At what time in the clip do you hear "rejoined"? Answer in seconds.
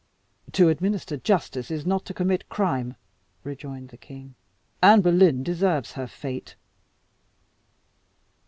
3.43-3.89